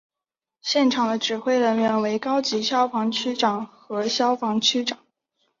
[0.63, 4.97] 现场的指挥人员为高级消防区长和消防区长。